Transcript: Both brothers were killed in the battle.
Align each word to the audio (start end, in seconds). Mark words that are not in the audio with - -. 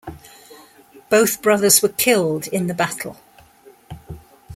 Both 1.11 1.43
brothers 1.43 1.83
were 1.83 1.89
killed 1.89 2.47
in 2.47 2.65
the 2.65 2.73
battle. 2.73 3.17